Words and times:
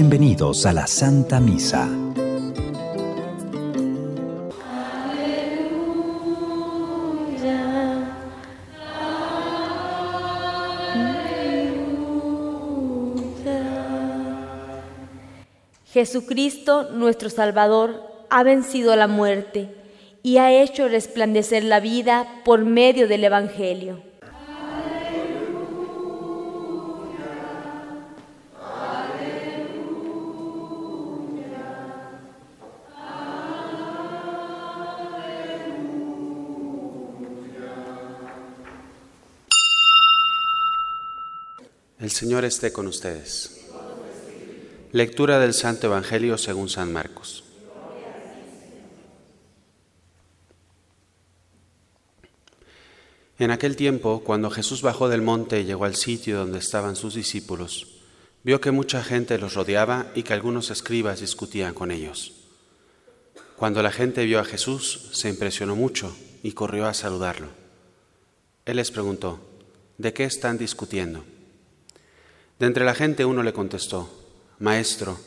Bienvenidos 0.00 0.64
a 0.64 0.72
la 0.72 0.86
Santa 0.86 1.40
Misa. 1.40 1.88
Jesucristo, 15.92 16.90
nuestro 16.92 17.28
Salvador, 17.28 18.00
ha 18.30 18.44
vencido 18.44 18.94
la 18.94 19.08
muerte 19.08 19.74
y 20.22 20.36
ha 20.36 20.52
hecho 20.62 20.86
resplandecer 20.86 21.64
la 21.64 21.80
vida 21.80 22.40
por 22.44 22.64
medio 22.64 23.08
del 23.08 23.24
Evangelio. 23.24 24.07
El 42.00 42.12
Señor 42.12 42.44
esté 42.44 42.72
con 42.72 42.86
ustedes. 42.86 43.66
Lectura 44.92 45.40
del 45.40 45.52
Santo 45.52 45.88
Evangelio 45.88 46.38
según 46.38 46.68
San 46.68 46.92
Marcos. 46.92 47.42
En 53.40 53.50
aquel 53.50 53.74
tiempo, 53.74 54.22
cuando 54.24 54.48
Jesús 54.48 54.80
bajó 54.80 55.08
del 55.08 55.22
monte 55.22 55.60
y 55.60 55.64
llegó 55.64 55.86
al 55.86 55.96
sitio 55.96 56.38
donde 56.38 56.60
estaban 56.60 56.94
sus 56.94 57.14
discípulos, 57.14 57.88
vio 58.44 58.60
que 58.60 58.70
mucha 58.70 59.02
gente 59.02 59.36
los 59.36 59.54
rodeaba 59.54 60.06
y 60.14 60.22
que 60.22 60.34
algunos 60.34 60.70
escribas 60.70 61.20
discutían 61.20 61.74
con 61.74 61.90
ellos. 61.90 62.32
Cuando 63.56 63.82
la 63.82 63.90
gente 63.90 64.24
vio 64.24 64.38
a 64.38 64.44
Jesús, 64.44 65.08
se 65.12 65.28
impresionó 65.28 65.74
mucho 65.74 66.16
y 66.44 66.52
corrió 66.52 66.86
a 66.86 66.94
saludarlo. 66.94 67.48
Él 68.66 68.76
les 68.76 68.92
preguntó, 68.92 69.40
¿de 69.98 70.12
qué 70.12 70.22
están 70.22 70.58
discutiendo? 70.58 71.24
De 72.58 72.66
entre 72.66 72.84
la 72.84 72.94
gente 72.94 73.24
uno 73.24 73.42
le 73.42 73.52
contestó, 73.52 74.10
Maestro, 74.58 75.18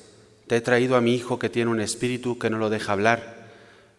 te 0.48 0.58
he 0.58 0.62
traído 0.62 0.98
a 0.98 1.02
mi 1.02 1.16
hijo 1.16 1.40
que 1.40 1.50
tiene 1.50 1.72
un 1.72 1.80
espíritu 1.80 2.38
que 2.38 2.50
no 2.50 2.58
lo 2.58 2.70
deja 2.70 2.92
hablar. 2.92 3.50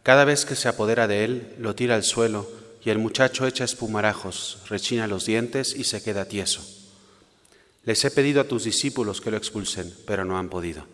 Cada 0.02 0.27
vez 0.27 0.44
que 0.44 0.56
se 0.56 0.69
apodera 0.69 1.06
de 1.06 1.24
él, 1.24 1.55
lo 1.58 1.74
tira 1.74 1.94
al 1.94 2.05
suelo 2.05 2.47
y 2.84 2.91
el 2.91 2.98
muchacho 2.98 3.47
echa 3.47 3.64
espumarajos, 3.64 4.58
rechina 4.69 5.06
los 5.06 5.24
dientes 5.24 5.74
y 5.74 5.84
se 5.84 6.02
queda 6.02 6.27
tieso. 6.27 6.62
Les 7.84 8.05
he 8.05 8.11
pedido 8.11 8.42
a 8.42 8.48
tus 8.48 8.64
discípulos 8.64 9.20
que 9.20 9.30
lo 9.30 9.39
expulsen, 9.39 9.94
pero 10.06 10.24
no 10.24 10.36
han 10.36 10.50
podido. 10.50 10.86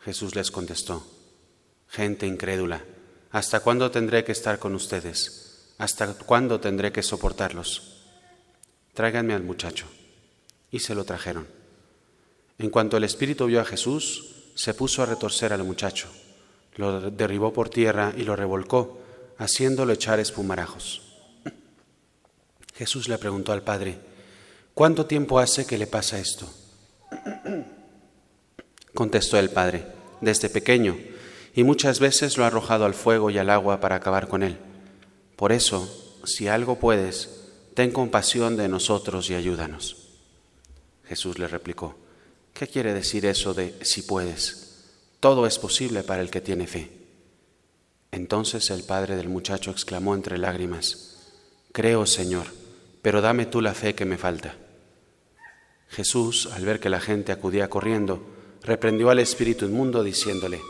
Jesús 0.00 0.34
les 0.34 0.50
contestó, 0.50 1.06
Gente 1.88 2.26
incrédula, 2.26 2.84
¿hasta 3.30 3.60
cuándo 3.60 3.90
tendré 3.90 4.24
que 4.24 4.32
estar 4.32 4.58
con 4.58 4.74
ustedes? 4.74 5.74
¿Hasta 5.76 6.14
cuándo 6.14 6.58
tendré 6.58 6.90
que 6.90 7.02
soportarlos? 7.02 8.00
Tráiganme 8.94 9.34
al 9.34 9.42
muchacho 9.42 9.86
y 10.72 10.80
se 10.80 10.96
lo 10.96 11.04
trajeron. 11.04 11.46
En 12.58 12.70
cuanto 12.70 12.96
el 12.96 13.04
espíritu 13.04 13.46
vio 13.46 13.60
a 13.60 13.64
Jesús, 13.64 14.34
se 14.54 14.74
puso 14.74 15.02
a 15.02 15.06
retorcer 15.06 15.52
al 15.52 15.62
muchacho, 15.62 16.08
lo 16.76 17.10
derribó 17.10 17.52
por 17.52 17.68
tierra 17.68 18.12
y 18.16 18.22
lo 18.22 18.34
revolcó, 18.34 19.00
haciéndolo 19.38 19.92
echar 19.92 20.18
espumarajos. 20.18 21.02
Jesús 22.74 23.08
le 23.08 23.18
preguntó 23.18 23.52
al 23.52 23.62
padre, 23.62 23.98
¿cuánto 24.74 25.06
tiempo 25.06 25.38
hace 25.38 25.66
que 25.66 25.78
le 25.78 25.86
pasa 25.86 26.18
esto? 26.18 26.48
Contestó 28.94 29.38
el 29.38 29.50
padre, 29.50 29.86
desde 30.20 30.48
pequeño, 30.48 30.98
y 31.54 31.64
muchas 31.64 32.00
veces 32.00 32.38
lo 32.38 32.44
ha 32.44 32.46
arrojado 32.46 32.86
al 32.86 32.94
fuego 32.94 33.30
y 33.30 33.38
al 33.38 33.50
agua 33.50 33.80
para 33.80 33.96
acabar 33.96 34.28
con 34.28 34.42
él. 34.42 34.58
Por 35.36 35.52
eso, 35.52 36.20
si 36.24 36.48
algo 36.48 36.78
puedes, 36.78 37.42
ten 37.74 37.90
compasión 37.90 38.56
de 38.56 38.68
nosotros 38.68 39.28
y 39.28 39.34
ayúdanos. 39.34 40.01
Jesús 41.12 41.38
le 41.38 41.46
replicó, 41.46 41.94
¿qué 42.54 42.66
quiere 42.66 42.94
decir 42.94 43.26
eso 43.26 43.52
de 43.52 43.74
si 43.82 44.00
puedes? 44.00 44.86
Todo 45.20 45.46
es 45.46 45.58
posible 45.58 46.02
para 46.02 46.22
el 46.22 46.30
que 46.30 46.40
tiene 46.40 46.66
fe. 46.66 46.90
Entonces 48.10 48.70
el 48.70 48.82
padre 48.84 49.16
del 49.16 49.28
muchacho 49.28 49.70
exclamó 49.70 50.14
entre 50.14 50.38
lágrimas, 50.38 51.18
Creo, 51.70 52.06
Señor, 52.06 52.46
pero 53.02 53.20
dame 53.20 53.44
tú 53.44 53.60
la 53.60 53.74
fe 53.74 53.94
que 53.94 54.06
me 54.06 54.16
falta. 54.16 54.56
Jesús, 55.90 56.48
al 56.50 56.64
ver 56.64 56.80
que 56.80 56.88
la 56.88 57.00
gente 57.00 57.30
acudía 57.30 57.68
corriendo, 57.68 58.24
reprendió 58.62 59.10
al 59.10 59.18
espíritu 59.18 59.66
inmundo 59.66 60.02
diciéndole, 60.02 60.62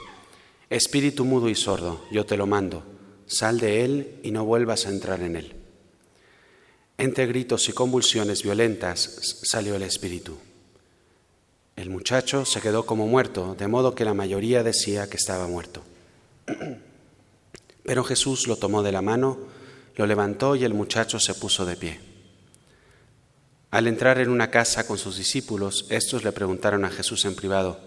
Espíritu 0.70 1.24
mudo 1.24 1.50
y 1.50 1.54
sordo, 1.54 2.04
yo 2.10 2.26
te 2.26 2.36
lo 2.36 2.48
mando, 2.48 2.82
sal 3.26 3.60
de 3.60 3.84
él 3.84 4.18
y 4.24 4.32
no 4.32 4.44
vuelvas 4.44 4.86
a 4.86 4.90
entrar 4.90 5.22
en 5.22 5.36
él. 5.36 5.61
Entre 7.02 7.26
gritos 7.26 7.68
y 7.68 7.72
convulsiones 7.72 8.44
violentas 8.44 9.40
salió 9.42 9.74
el 9.74 9.82
espíritu. 9.82 10.38
El 11.74 11.90
muchacho 11.90 12.44
se 12.44 12.60
quedó 12.60 12.86
como 12.86 13.08
muerto, 13.08 13.56
de 13.58 13.66
modo 13.66 13.96
que 13.96 14.04
la 14.04 14.14
mayoría 14.14 14.62
decía 14.62 15.10
que 15.10 15.16
estaba 15.16 15.48
muerto. 15.48 15.82
Pero 17.82 18.04
Jesús 18.04 18.46
lo 18.46 18.54
tomó 18.54 18.84
de 18.84 18.92
la 18.92 19.02
mano, 19.02 19.36
lo 19.96 20.06
levantó 20.06 20.54
y 20.54 20.62
el 20.62 20.74
muchacho 20.74 21.18
se 21.18 21.34
puso 21.34 21.66
de 21.66 21.74
pie. 21.74 21.98
Al 23.72 23.88
entrar 23.88 24.20
en 24.20 24.28
una 24.28 24.52
casa 24.52 24.86
con 24.86 24.96
sus 24.96 25.16
discípulos, 25.16 25.86
estos 25.90 26.22
le 26.22 26.30
preguntaron 26.30 26.84
a 26.84 26.90
Jesús 26.90 27.24
en 27.24 27.34
privado, 27.34 27.80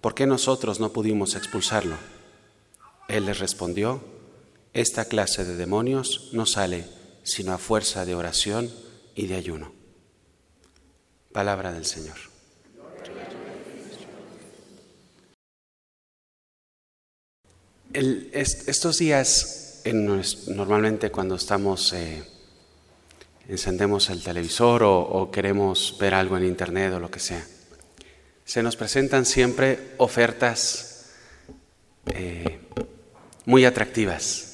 ¿por 0.00 0.14
qué 0.14 0.24
nosotros 0.24 0.80
no 0.80 0.90
pudimos 0.90 1.34
expulsarlo? 1.34 1.96
Él 3.08 3.26
les 3.26 3.40
respondió, 3.40 4.02
esta 4.72 5.04
clase 5.04 5.44
de 5.44 5.54
demonios 5.54 6.30
no 6.32 6.46
sale 6.46 6.96
sino 7.28 7.52
a 7.52 7.58
fuerza 7.58 8.06
de 8.06 8.14
oración 8.14 8.72
y 9.14 9.26
de 9.26 9.36
ayuno. 9.36 9.72
Palabra 11.32 11.72
del 11.72 11.84
Señor. 11.84 12.16
estos 17.92 18.98
días, 18.98 19.82
normalmente 20.46 21.10
cuando 21.10 21.34
estamos, 21.34 21.92
eh, 21.92 22.22
encendemos 23.48 24.10
el 24.10 24.22
televisor 24.22 24.82
o, 24.84 25.30
queremos 25.32 25.96
ver 25.98 26.14
algo 26.14 26.36
en 26.36 26.44
internet 26.44 26.92
o 26.92 27.00
lo 27.00 27.10
que 27.10 27.18
sea, 27.18 27.44
se 28.44 28.62
nos 28.62 28.76
presentan 28.76 29.24
siempre 29.24 29.94
ofertas 29.98 31.06
eh, 32.14 32.60
muy 33.46 33.64
atractivas. 33.64 34.44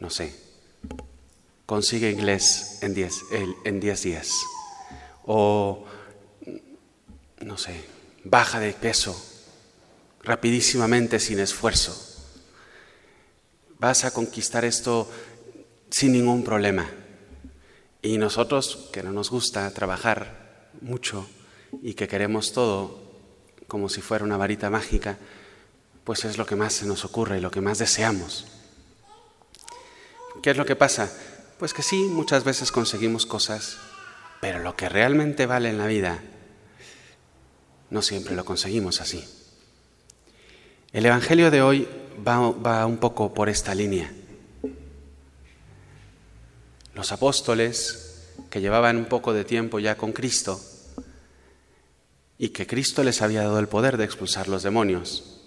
No 0.00 0.10
sé, 0.10 0.41
consigue 1.72 2.10
inglés 2.10 2.80
en 2.82 2.92
10 2.92 3.14
en 3.64 3.80
diez 3.80 4.02
días. 4.02 4.42
O, 5.24 5.86
no 7.40 7.56
sé, 7.56 7.82
baja 8.24 8.60
de 8.60 8.74
peso 8.74 9.16
rapidísimamente 10.22 11.18
sin 11.18 11.38
esfuerzo. 11.40 11.96
Vas 13.78 14.04
a 14.04 14.10
conquistar 14.10 14.66
esto 14.66 15.08
sin 15.88 16.12
ningún 16.12 16.44
problema. 16.44 16.90
Y 18.02 18.18
nosotros, 18.18 18.90
que 18.92 19.02
no 19.02 19.10
nos 19.10 19.30
gusta 19.30 19.72
trabajar 19.72 20.68
mucho 20.82 21.26
y 21.80 21.94
que 21.94 22.06
queremos 22.06 22.52
todo 22.52 23.00
como 23.66 23.88
si 23.88 24.02
fuera 24.02 24.26
una 24.26 24.36
varita 24.36 24.68
mágica, 24.68 25.16
pues 26.04 26.26
es 26.26 26.36
lo 26.36 26.44
que 26.44 26.54
más 26.54 26.74
se 26.74 26.84
nos 26.84 27.06
ocurre 27.06 27.38
y 27.38 27.40
lo 27.40 27.50
que 27.50 27.62
más 27.62 27.78
deseamos. 27.78 28.44
¿Qué 30.42 30.50
es 30.50 30.56
lo 30.58 30.66
que 30.66 30.76
pasa? 30.76 31.10
Pues 31.58 31.74
que 31.74 31.82
sí, 31.82 32.08
muchas 32.10 32.44
veces 32.44 32.72
conseguimos 32.72 33.26
cosas, 33.26 33.78
pero 34.40 34.58
lo 34.58 34.74
que 34.74 34.88
realmente 34.88 35.46
vale 35.46 35.68
en 35.68 35.78
la 35.78 35.86
vida, 35.86 36.20
no 37.90 38.02
siempre 38.02 38.34
lo 38.34 38.44
conseguimos 38.44 39.00
así. 39.00 39.24
El 40.92 41.06
Evangelio 41.06 41.50
de 41.50 41.62
hoy 41.62 41.88
va, 42.26 42.84
un 42.86 42.98
poco 42.98 43.32
por 43.32 43.48
esta 43.48 43.74
línea. 43.74 44.12
Los 46.94 47.12
apóstoles, 47.12 48.28
que 48.50 48.60
llevaban 48.60 48.96
un 48.96 49.06
poco 49.06 49.32
de 49.32 49.44
tiempo 49.44 49.78
ya 49.78 49.96
con 49.96 50.12
Cristo, 50.12 50.60
y 52.38 52.48
que 52.48 52.66
Cristo 52.66 53.04
les 53.04 53.22
había 53.22 53.42
dado 53.42 53.60
el 53.60 53.68
poder 53.68 53.96
de 53.98 54.04
expulsar 54.04 54.48
los 54.48 54.62
demonios, 54.64 55.42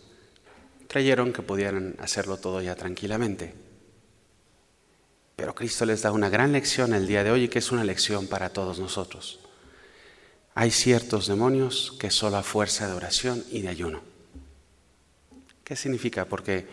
creyeron 0.88 1.34
que 1.34 1.42
pudieran 1.42 1.96
hacerlo 2.00 2.38
todo 2.38 2.62
ya 2.62 2.76
tranquilamente. 2.76 3.65
Pero 5.36 5.56
Cristo 5.56 5.86
les 5.86 6.02
da 6.02 6.12
una 6.12 6.30
gran 6.30 6.52
lección 6.52 6.94
el 6.94 7.08
día 7.08 7.24
de 7.24 7.32
hoy 7.32 7.44
y 7.44 7.48
que 7.48 7.60
es 7.60 7.72
una 7.72 7.84
lección 7.84 8.28
para 8.28 8.50
todos 8.50 8.80
nosotros. 8.80 9.40
Hay 10.54 10.72
ciertos 10.72 11.28
demonios 11.28 11.94
que 12.00 12.12
solo 12.12 12.38
a 12.38 12.44
fuerza 12.44 12.88
de 12.88 12.94
oración 12.94 13.44
y 13.52 13.62
de 13.62 13.70
ayuno. 13.70 14.02
¿Qué 15.64 15.76
significa? 15.76 16.26
Porque 16.26 16.66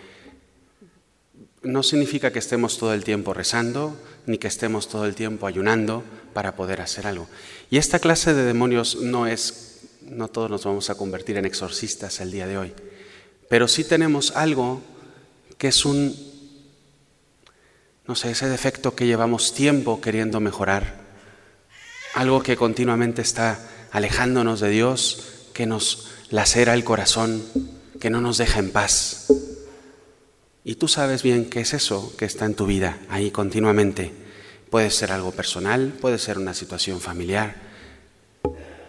no 1.62 1.82
significa 1.82 2.32
que 2.32 2.38
estemos 2.38 2.78
todo 2.78 2.94
el 2.94 3.04
tiempo 3.04 3.34
rezando, 3.34 3.96
ni 4.26 4.38
que 4.38 4.48
estemos 4.48 4.88
todo 4.88 5.06
el 5.06 5.14
tiempo 5.14 5.46
ayunando 5.46 6.04
para 6.32 6.54
poder 6.54 6.80
hacer 6.80 7.06
algo. 7.06 7.28
Y 7.70 7.78
esta 7.78 7.98
clase 7.98 8.34
de 8.34 8.44
demonios 8.44 8.96
no 8.96 9.26
es 9.26 9.72
no 10.02 10.28
todos 10.28 10.50
nos 10.50 10.64
vamos 10.64 10.90
a 10.90 10.94
convertir 10.96 11.36
en 11.36 11.44
exorcistas 11.44 12.20
el 12.20 12.30
día 12.30 12.46
de 12.46 12.58
hoy, 12.58 12.72
pero 13.48 13.68
sí 13.68 13.84
tenemos 13.84 14.32
algo 14.32 14.82
que 15.58 15.68
es 15.68 15.84
un, 15.84 16.14
no 18.06 18.14
sé, 18.14 18.30
ese 18.30 18.48
defecto 18.48 18.94
que 18.94 19.06
llevamos 19.06 19.54
tiempo 19.54 20.00
queriendo 20.00 20.40
mejorar, 20.40 21.00
algo 22.14 22.42
que 22.42 22.56
continuamente 22.56 23.22
está 23.22 23.58
alejándonos 23.90 24.60
de 24.60 24.70
Dios, 24.70 25.48
que 25.54 25.66
nos 25.66 26.08
lacera 26.30 26.74
el 26.74 26.84
corazón, 26.84 27.42
que 28.00 28.10
no 28.10 28.20
nos 28.20 28.38
deja 28.38 28.58
en 28.58 28.72
paz. 28.72 29.28
Y 30.64 30.76
tú 30.76 30.88
sabes 30.88 31.22
bien 31.22 31.48
qué 31.48 31.60
es 31.60 31.74
eso 31.74 32.14
que 32.16 32.24
está 32.24 32.44
en 32.44 32.54
tu 32.54 32.66
vida 32.66 32.98
ahí 33.08 33.30
continuamente. 33.30 34.12
Puede 34.70 34.90
ser 34.90 35.12
algo 35.12 35.32
personal, 35.32 35.92
puede 36.00 36.18
ser 36.18 36.38
una 36.38 36.54
situación 36.54 37.00
familiar. 37.00 37.56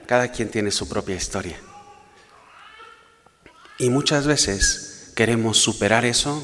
Cada 0.08 0.30
quien 0.30 0.50
tiene 0.50 0.72
su 0.72 0.88
propia 0.88 1.16
historia. 1.16 1.60
Y 3.78 3.90
muchas 3.90 4.28
veces 4.28 5.12
queremos 5.16 5.58
superar 5.58 6.06
eso 6.06 6.44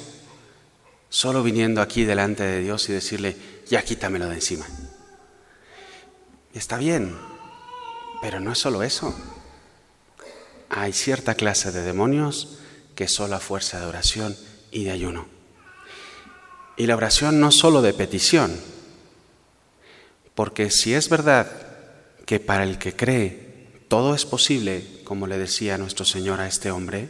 solo 1.10 1.44
viniendo 1.44 1.82
aquí 1.82 2.06
delante 2.06 2.44
de 2.44 2.62
Dios 2.62 2.88
y 2.90 2.94
decirle, 2.94 3.36
ya 3.68 3.84
quítamelo 3.84 4.28
de 4.28 4.36
encima. 4.36 4.66
Está 6.54 6.78
bien, 6.78 7.16
pero 8.22 8.40
no 8.40 8.52
es 8.52 8.60
solo 8.60 8.84
eso. 8.84 9.16
Hay 10.70 10.94
cierta 10.94 11.36
clase 11.36 11.72
de 11.72 11.82
demonios 11.82 12.60
que 12.96 13.08
solo 13.08 13.36
a 13.36 13.40
fuerza 13.40 13.80
de 13.80 13.86
oración 13.86 14.36
y 14.72 14.84
de 14.84 14.92
ayuno. 14.92 15.28
Y 16.78 16.86
la 16.86 16.96
oración 16.96 17.40
no 17.40 17.52
solo 17.52 17.82
de 17.82 17.94
petición, 17.94 18.56
porque 20.36 20.72
si 20.72 20.94
es 20.94 21.10
verdad 21.10 21.52
que 22.26 22.40
para 22.40 22.64
el 22.64 22.78
que 22.78 22.96
cree 22.96 23.84
todo 23.88 24.14
es 24.14 24.26
posible, 24.26 25.02
como 25.04 25.28
le 25.28 25.38
decía 25.38 25.78
nuestro 25.78 26.06
Señor 26.06 26.40
a 26.40 26.48
este 26.48 26.72
hombre, 26.72 27.10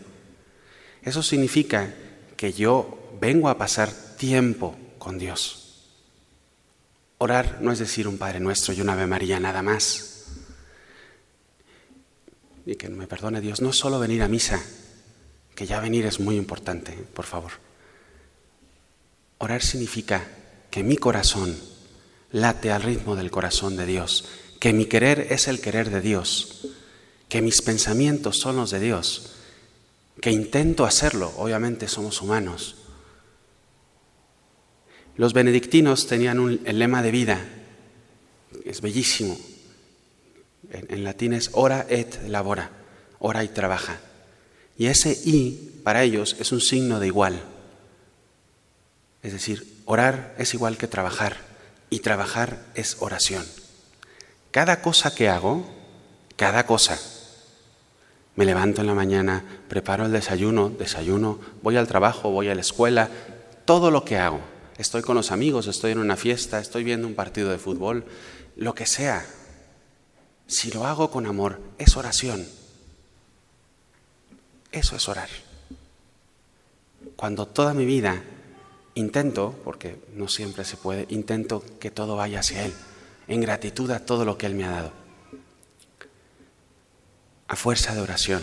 eso 1.03 1.21
significa 1.21 1.93
que 1.93 2.08
yo 2.47 3.17
vengo 3.19 3.49
a 3.49 3.57
pasar 3.57 3.91
tiempo 4.17 4.75
con 4.97 5.17
Dios. 5.19 5.85
Orar 7.17 7.59
no 7.61 7.71
es 7.71 7.79
decir 7.79 8.07
un 8.07 8.17
Padre 8.17 8.39
Nuestro 8.39 8.73
y 8.73 8.81
una 8.81 8.93
Ave 8.93 9.07
María 9.07 9.39
nada 9.39 9.61
más 9.61 10.09
y 12.71 12.75
que 12.75 12.89
me 12.89 13.07
perdone 13.07 13.41
Dios, 13.41 13.61
no 13.61 13.71
es 13.71 13.77
solo 13.77 13.99
venir 13.99 14.21
a 14.21 14.27
misa, 14.27 14.61
que 15.55 15.65
ya 15.65 15.79
venir 15.79 16.05
es 16.05 16.19
muy 16.19 16.35
importante, 16.35 16.91
por 16.91 17.25
favor. 17.25 17.51
Orar 19.39 19.63
significa 19.63 20.27
que 20.69 20.83
mi 20.83 20.95
corazón 20.95 21.57
late 22.31 22.71
al 22.71 22.83
ritmo 22.83 23.15
del 23.15 23.31
corazón 23.31 23.75
de 23.75 23.87
Dios, 23.87 24.25
que 24.59 24.73
mi 24.73 24.85
querer 24.85 25.27
es 25.31 25.47
el 25.47 25.61
querer 25.61 25.89
de 25.89 26.01
Dios, 26.01 26.67
que 27.27 27.41
mis 27.41 27.61
pensamientos 27.61 28.37
son 28.37 28.57
los 28.57 28.69
de 28.69 28.79
Dios, 28.79 29.31
que 30.21 30.31
intento 30.31 30.85
hacerlo, 30.85 31.33
obviamente 31.37 31.87
somos 31.87 32.21
humanos. 32.21 32.75
Los 35.15 35.33
benedictinos 35.33 36.07
tenían 36.07 36.39
un, 36.39 36.61
el 36.65 36.79
lema 36.79 37.01
de 37.01 37.11
vida, 37.11 37.45
es 38.65 38.81
bellísimo, 38.81 39.37
en, 40.71 41.03
latín 41.03 41.33
es 41.33 41.51
ora 41.53 41.85
et 41.89 42.21
labora, 42.27 42.71
ora 43.19 43.43
y 43.43 43.49
trabaja. 43.49 43.99
Y 44.77 44.87
ese 44.87 45.17
y 45.25 45.81
para 45.83 46.03
ellos 46.03 46.35
es 46.39 46.51
un 46.51 46.61
signo 46.61 46.99
de 46.99 47.07
igual. 47.07 47.41
Es 49.21 49.33
decir, 49.33 49.81
orar 49.85 50.35
es 50.37 50.53
igual 50.53 50.77
que 50.77 50.87
trabajar 50.87 51.37
y 51.89 51.99
trabajar 51.99 52.65
es 52.75 52.97
oración. 52.99 53.45
Cada 54.51 54.81
cosa 54.81 55.13
que 55.13 55.27
hago, 55.27 55.65
cada 56.37 56.65
cosa, 56.65 56.97
me 58.39 58.45
levanto 58.45 58.79
en 58.79 58.87
la 58.87 58.93
mañana, 58.93 59.43
preparo 59.67 60.05
el 60.05 60.13
desayuno, 60.13 60.69
desayuno, 60.69 61.39
voy 61.61 61.75
al 61.75 61.89
trabajo, 61.89 62.31
voy 62.31 62.47
a 62.47 62.55
la 62.55 62.61
escuela, 62.61 63.09
todo 63.65 63.91
lo 63.91 64.05
que 64.05 64.17
hago, 64.17 64.39
estoy 64.77 65.01
con 65.01 65.17
los 65.17 65.33
amigos, 65.33 65.67
estoy 65.67 65.91
en 65.91 65.97
una 65.97 66.15
fiesta, 66.15 66.61
estoy 66.61 66.85
viendo 66.85 67.05
un 67.05 67.15
partido 67.15 67.49
de 67.49 67.57
fútbol, 67.57 68.05
lo 68.55 68.73
que 68.73 68.85
sea, 68.85 69.25
si 70.47 70.71
lo 70.71 70.85
hago 70.85 71.11
con 71.11 71.25
amor, 71.25 71.59
es 71.77 71.97
oración. 71.97 72.47
Eso 74.71 74.95
es 74.95 75.09
orar. 75.09 75.27
Cuando 77.17 77.45
toda 77.45 77.73
mi 77.73 77.83
vida 77.83 78.23
intento, 78.95 79.53
porque 79.65 80.01
no 80.15 80.29
siempre 80.29 80.63
se 80.63 80.77
puede, 80.77 81.07
intento 81.09 81.61
que 81.81 81.91
todo 81.91 82.15
vaya 82.15 82.39
hacia 82.39 82.63
Él, 82.63 82.73
en 83.27 83.41
gratitud 83.41 83.91
a 83.91 84.05
todo 84.05 84.23
lo 84.23 84.37
que 84.37 84.45
Él 84.45 84.55
me 84.55 84.63
ha 84.63 84.71
dado. 84.71 85.08
A 87.49 87.57
fuerza 87.57 87.93
de 87.93 87.99
oración. 88.01 88.41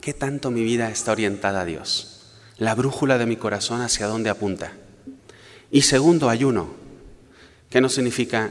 ¿Qué 0.00 0.12
tanto 0.12 0.50
mi 0.50 0.64
vida 0.64 0.90
está 0.90 1.12
orientada 1.12 1.60
a 1.60 1.64
Dios? 1.64 2.34
La 2.56 2.74
brújula 2.74 3.16
de 3.16 3.26
mi 3.26 3.36
corazón 3.36 3.80
hacia 3.80 4.08
dónde 4.08 4.30
apunta. 4.30 4.72
Y 5.70 5.82
segundo, 5.82 6.28
ayuno, 6.28 6.80
¿Qué 7.70 7.80
no 7.80 7.88
significa 7.88 8.50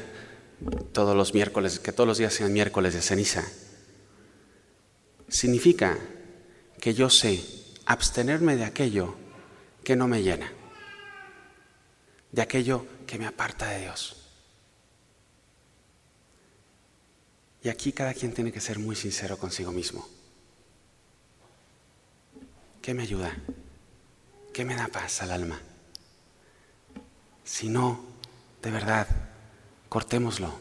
todos 0.94 1.16
los 1.16 1.34
miércoles, 1.34 1.80
que 1.80 1.92
todos 1.92 2.08
los 2.08 2.18
días 2.18 2.34
sean 2.34 2.54
miércoles 2.54 2.94
de 2.94 3.02
ceniza. 3.02 3.46
Significa 5.28 5.98
que 6.80 6.94
yo 6.94 7.10
sé 7.10 7.44
abstenerme 7.86 8.56
de 8.56 8.66
aquello 8.66 9.16
que 9.84 9.96
no 9.96 10.08
me 10.08 10.24
llena, 10.24 10.52
de 12.32 12.42
aquello 12.42 12.86
que 13.06 13.18
me 13.18 13.28
aparta 13.28 13.70
de 13.70 13.82
Dios. 13.82 14.19
Aquí 17.70 17.92
cada 17.92 18.14
quien 18.14 18.34
tiene 18.34 18.52
que 18.52 18.62
ser 18.62 18.80
muy 18.80 18.96
sincero 18.96 19.38
consigo 19.38 19.72
mismo. 19.72 20.08
¿Qué 22.82 22.94
me 22.94 23.04
ayuda? 23.04 23.36
¿Qué 24.54 24.66
me 24.66 24.76
da 24.76 24.88
paz 24.88 25.22
al 25.22 25.32
alma? 25.32 25.60
Si 27.44 27.70
no, 27.70 28.04
de 28.62 28.72
verdad, 28.72 29.08
cortémoslo, 29.90 30.54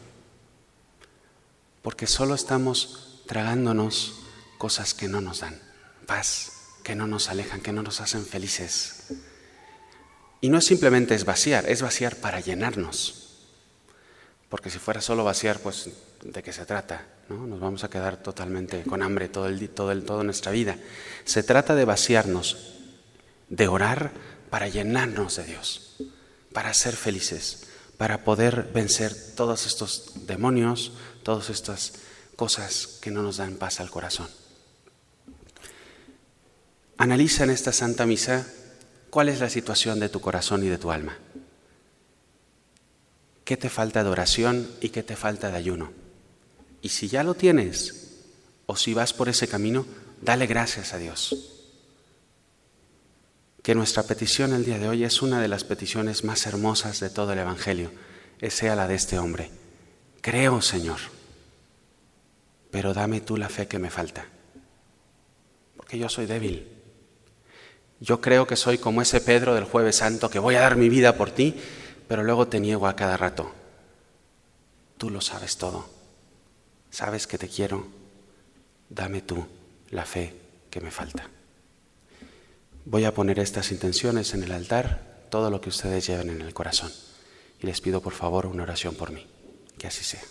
porque 1.81 2.07
solo 2.07 2.35
estamos 2.35 3.23
tragándonos 3.27 4.21
cosas 4.57 4.93
que 4.93 5.07
no 5.07 5.21
nos 5.21 5.39
dan 5.41 5.59
paz, 6.05 6.51
que 6.83 6.95
no 6.95 7.07
nos 7.07 7.29
alejan, 7.29 7.61
que 7.61 7.71
no 7.71 7.83
nos 7.83 8.01
hacen 8.01 8.25
felices. 8.25 9.13
Y 10.41 10.49
no 10.49 10.57
es 10.57 10.65
simplemente 10.65 11.15
es 11.15 11.25
vaciar, 11.25 11.69
es 11.69 11.81
vaciar 11.81 12.15
para 12.15 12.39
llenarnos. 12.39 13.45
Porque 14.49 14.69
si 14.69 14.79
fuera 14.79 15.01
solo 15.01 15.23
vaciar, 15.23 15.59
pues 15.59 15.89
¿de 16.23 16.43
qué 16.43 16.53
se 16.53 16.65
trata? 16.65 17.05
¿No? 17.29 17.47
Nos 17.47 17.59
vamos 17.59 17.83
a 17.83 17.89
quedar 17.89 18.17
totalmente 18.17 18.83
con 18.83 19.01
hambre 19.01 19.29
todo 19.29 19.47
el, 19.47 19.69
todo 19.69 19.91
el, 19.91 20.03
toda 20.03 20.23
nuestra 20.23 20.51
vida. 20.51 20.77
Se 21.25 21.43
trata 21.43 21.75
de 21.75 21.85
vaciarnos, 21.85 22.75
de 23.49 23.67
orar 23.67 24.11
para 24.49 24.67
llenarnos 24.67 25.35
de 25.35 25.45
Dios, 25.45 25.97
para 26.53 26.73
ser 26.73 26.95
felices, 26.95 27.67
para 27.97 28.23
poder 28.23 28.69
vencer 28.73 29.15
todos 29.35 29.65
estos 29.65 30.25
demonios, 30.25 30.93
todas 31.23 31.49
estas 31.49 31.93
cosas 32.35 32.99
que 33.01 33.11
no 33.11 33.21
nos 33.21 33.37
dan 33.37 33.55
paz 33.55 33.79
al 33.79 33.89
corazón. 33.89 34.27
Analiza 36.97 37.43
en 37.43 37.51
esta 37.51 37.71
Santa 37.71 38.05
Misa 38.05 38.45
cuál 39.09 39.29
es 39.29 39.39
la 39.39 39.49
situación 39.49 39.99
de 39.99 40.09
tu 40.09 40.19
corazón 40.19 40.63
y 40.63 40.67
de 40.67 40.77
tu 40.77 40.91
alma. 40.91 41.17
¿Qué 43.45 43.57
te 43.57 43.69
falta 43.69 44.03
de 44.03 44.09
oración 44.09 44.69
y 44.81 44.89
qué 44.89 45.01
te 45.01 45.15
falta 45.15 45.49
de 45.49 45.57
ayuno? 45.57 45.91
Y 46.81 46.89
si 46.89 47.07
ya 47.07 47.23
lo 47.23 47.33
tienes, 47.33 47.99
o 48.65 48.75
si 48.75 48.93
vas 48.93 49.13
por 49.13 49.29
ese 49.29 49.47
camino, 49.47 49.85
dale 50.21 50.47
gracias 50.47 50.93
a 50.93 50.97
Dios. 50.97 51.35
Que 53.61 53.75
nuestra 53.75 54.03
petición 54.03 54.53
el 54.53 54.63
día 54.63 54.77
de 54.79 54.87
hoy 54.87 55.03
es 55.03 55.21
una 55.21 55.41
de 55.41 55.47
las 55.47 55.63
peticiones 55.63 56.23
más 56.23 56.45
hermosas 56.45 56.99
de 56.99 57.09
todo 57.09 57.33
el 57.33 57.39
Evangelio, 57.39 57.91
es 58.39 58.53
sea 58.53 58.75
la 58.75 58.87
de 58.87 58.95
este 58.95 59.19
hombre. 59.19 59.51
Creo, 60.21 60.61
Señor, 60.61 60.99
pero 62.71 62.93
dame 62.93 63.21
tú 63.21 63.37
la 63.37 63.49
fe 63.49 63.67
que 63.67 63.79
me 63.79 63.89
falta, 63.89 64.25
porque 65.75 65.97
yo 65.97 66.07
soy 66.07 66.25
débil. 66.25 66.67
Yo 67.99 68.21
creo 68.21 68.47
que 68.47 68.55
soy 68.55 68.77
como 68.77 69.01
ese 69.01 69.19
Pedro 69.19 69.55
del 69.55 69.65
jueves 69.65 69.97
santo, 69.97 70.29
que 70.29 70.39
voy 70.39 70.55
a 70.55 70.61
dar 70.61 70.77
mi 70.77 70.87
vida 70.87 71.17
por 71.17 71.31
ti, 71.31 71.55
pero 72.07 72.23
luego 72.23 72.47
te 72.47 72.59
niego 72.59 72.87
a 72.87 72.95
cada 72.95 73.17
rato. 73.17 73.51
Tú 74.97 75.09
lo 75.09 75.19
sabes 75.21 75.57
todo, 75.57 75.89
sabes 76.89 77.27
que 77.27 77.37
te 77.37 77.47
quiero, 77.47 77.87
dame 78.89 79.21
tú 79.21 79.45
la 79.91 80.05
fe 80.05 80.33
que 80.69 80.81
me 80.81 80.91
falta. 80.91 81.29
Voy 82.85 83.05
a 83.05 83.13
poner 83.13 83.39
estas 83.39 83.71
intenciones 83.71 84.33
en 84.33 84.43
el 84.43 84.51
altar, 84.51 85.27
todo 85.29 85.49
lo 85.49 85.61
que 85.61 85.69
ustedes 85.69 86.07
lleven 86.07 86.29
en 86.29 86.41
el 86.41 86.53
corazón. 86.53 86.91
Y 87.61 87.67
les 87.67 87.81
pido 87.81 88.01
por 88.01 88.13
favor 88.13 88.45
una 88.45 88.63
oración 88.63 88.95
por 88.95 89.11
mí. 89.11 89.27
Que 89.77 89.87
así 89.87 90.03
sea. 90.03 90.23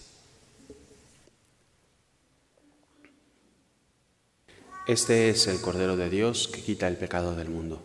Este 4.86 5.28
es 5.28 5.46
el 5.46 5.60
Cordero 5.60 5.96
de 5.96 6.08
Dios 6.08 6.48
que 6.48 6.62
quita 6.62 6.88
el 6.88 6.96
pecado 6.96 7.36
del 7.36 7.50
mundo. 7.50 7.82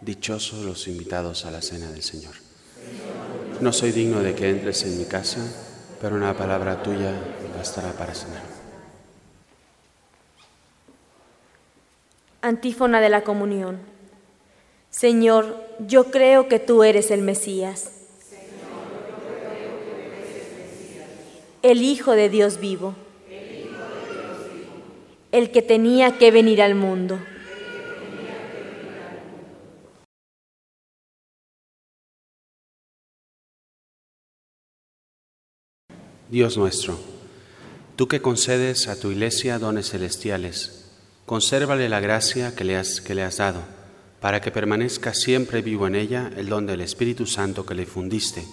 Dichosos 0.00 0.64
los 0.64 0.86
invitados 0.86 1.44
a 1.44 1.50
la 1.50 1.60
cena 1.60 1.90
del 1.90 2.02
Señor. 2.02 2.34
No 3.60 3.72
soy 3.72 3.92
digno 3.92 4.20
de 4.20 4.34
que 4.34 4.50
entres 4.50 4.84
en 4.84 4.98
mi 4.98 5.04
casa, 5.04 5.40
pero 6.00 6.16
una 6.16 6.34
palabra 6.34 6.82
tuya 6.82 7.12
bastará 7.56 7.92
para 7.92 8.14
cenar. 8.14 8.42
Antífona 12.42 13.00
de 13.00 13.08
la 13.08 13.22
comunión. 13.22 13.78
Señor, 14.90 15.56
yo 15.80 16.10
creo 16.10 16.48
que 16.48 16.58
tú 16.58 16.84
eres 16.84 17.10
el 17.10 17.22
Mesías. 17.22 17.90
El 21.62 21.82
Hijo 21.82 22.12
de 22.12 22.28
Dios 22.28 22.60
vivo. 22.60 22.94
El 25.32 25.50
que 25.50 25.62
tenía 25.62 26.18
que 26.18 26.30
venir 26.30 26.60
al 26.60 26.74
mundo. 26.74 27.18
Dios 36.34 36.56
nuestro, 36.56 36.98
tú 37.94 38.08
que 38.08 38.20
concedes 38.20 38.88
a 38.88 38.98
tu 38.98 39.12
iglesia 39.12 39.60
dones 39.60 39.90
celestiales, 39.90 40.84
consérvale 41.26 41.88
la 41.88 42.00
gracia 42.00 42.56
que 42.56 42.64
le 42.64 42.76
has, 42.76 43.00
que 43.00 43.14
le 43.14 43.22
has 43.22 43.36
dado, 43.36 43.62
para 44.18 44.40
que 44.40 44.50
permanezca 44.50 45.14
siempre 45.14 45.62
vivo 45.62 45.86
en 45.86 45.94
ella 45.94 46.32
el 46.36 46.48
don 46.48 46.66
del 46.66 46.80
Espíritu 46.80 47.24
Santo 47.26 47.64
que 47.64 47.76
le 47.76 47.86
fundiste, 47.86 48.44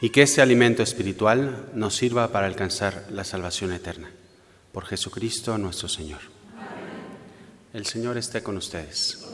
y 0.00 0.08
que 0.08 0.22
este 0.22 0.40
alimento 0.40 0.82
espiritual 0.82 1.66
nos 1.74 1.94
sirva 1.94 2.32
para 2.32 2.46
alcanzar 2.46 3.06
la 3.10 3.24
salvación 3.24 3.74
eterna. 3.74 4.10
Por 4.72 4.86
Jesucristo 4.86 5.58
nuestro 5.58 5.88
Señor. 5.88 6.20
El 7.74 7.84
Señor 7.84 8.16
esté 8.16 8.42
con 8.42 8.56
ustedes. 8.56 9.26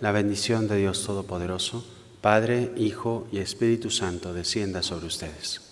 La 0.00 0.12
bendición 0.12 0.66
de 0.66 0.78
Dios 0.78 1.04
Todopoderoso, 1.04 1.86
Padre, 2.22 2.72
Hijo 2.78 3.28
y 3.30 3.40
Espíritu 3.40 3.90
Santo, 3.90 4.32
descienda 4.32 4.82
sobre 4.82 5.08
ustedes. 5.08 5.63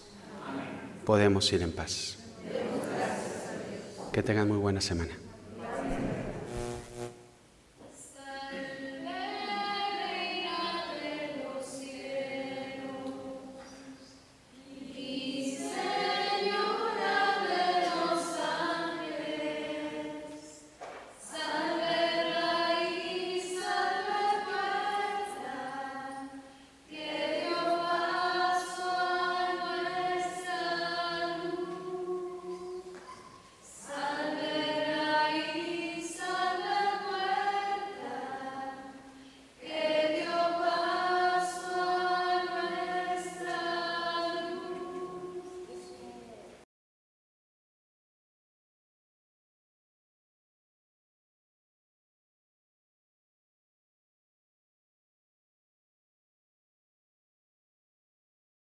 Podemos 1.04 1.52
ir 1.52 1.62
en 1.62 1.73
paz. 1.73 2.16
Que 4.12 4.23
tengan 4.23 4.49
muy 4.49 4.59
buena 4.59 4.80
semana. 4.80 5.12